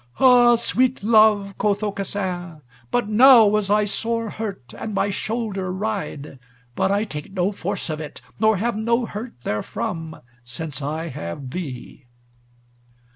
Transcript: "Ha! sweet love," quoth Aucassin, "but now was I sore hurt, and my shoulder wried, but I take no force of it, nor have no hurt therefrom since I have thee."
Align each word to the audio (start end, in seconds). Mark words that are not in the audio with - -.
"Ha! 0.13 0.55
sweet 0.55 1.03
love," 1.03 1.53
quoth 1.59 1.83
Aucassin, 1.83 2.61
"but 2.89 3.07
now 3.07 3.45
was 3.45 3.69
I 3.69 3.85
sore 3.85 4.31
hurt, 4.31 4.73
and 4.75 4.95
my 4.95 5.11
shoulder 5.11 5.71
wried, 5.71 6.39
but 6.73 6.91
I 6.91 7.03
take 7.03 7.33
no 7.33 7.51
force 7.51 7.87
of 7.87 8.01
it, 8.01 8.19
nor 8.39 8.57
have 8.57 8.75
no 8.75 9.05
hurt 9.05 9.35
therefrom 9.43 10.19
since 10.43 10.81
I 10.81 11.09
have 11.09 11.51
thee." 11.51 12.07